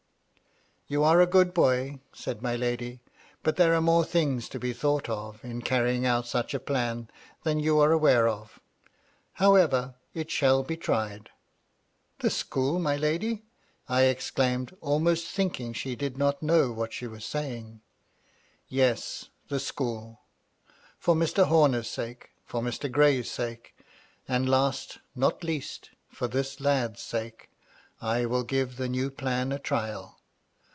[0.91, 2.99] "You are a good boy," said my lady."
[3.43, 7.09] But there are more things to be thought of, in carrying out such a plan,
[7.43, 8.59] than you are aware of.
[9.35, 11.29] However, it shall be tried.''"
[12.19, 13.43] The school, my lady?"
[13.87, 17.79] I exclaimed, almost think ing she did not know what she was saying."
[18.67, 20.19] Yes, the school
[20.99, 21.45] For Mr.
[21.45, 21.83] Homer'r.
[21.83, 22.91] sake, for Mr.
[22.91, 23.77] Gray's sake,
[24.27, 27.49] and last, not least, for this lad's sake,
[28.01, 30.17] I will give the new plan a trial.